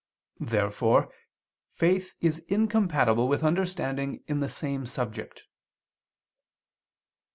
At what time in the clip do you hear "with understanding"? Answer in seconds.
3.27-4.23